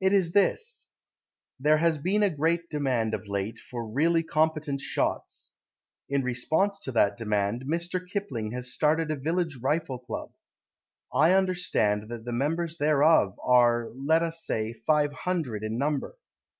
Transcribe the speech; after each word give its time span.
It 0.00 0.12
is 0.12 0.32
this: 0.32 0.88
There 1.60 1.76
has 1.76 1.96
been 1.96 2.24
a 2.24 2.28
great 2.36 2.68
demand 2.70 3.14
of 3.14 3.28
late 3.28 3.60
For 3.60 3.86
really 3.88 4.24
competent 4.24 4.80
shots. 4.80 5.52
In 6.08 6.24
response 6.24 6.76
to 6.80 6.90
that 6.90 7.16
demand 7.16 7.66
Mr. 7.70 8.04
Kipling 8.04 8.50
has 8.50 8.72
started 8.74 9.12
a 9.12 9.16
village 9.16 9.58
rifle 9.62 10.00
club. 10.00 10.32
I 11.14 11.34
understand 11.34 12.08
that 12.08 12.24
the 12.24 12.32
members 12.32 12.78
thereof 12.78 13.38
Are, 13.44 13.92
let 13.94 14.24
us 14.24 14.44
say, 14.44 14.72
five 14.72 15.12
hundred 15.12 15.62
in 15.62 15.78
number. 15.78 16.16